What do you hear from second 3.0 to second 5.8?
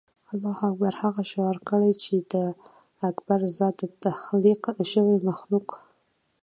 اکبر ذات د تخلیق شوي مخلوق.